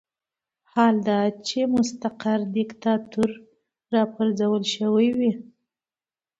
حال 0.71 0.95
دا 1.07 1.19
چې 1.47 1.59
مستقر 1.75 2.39
دیکتاتور 2.55 3.29
راپرځول 3.93 4.63
شوی 4.75 5.07
وي. 5.17 5.31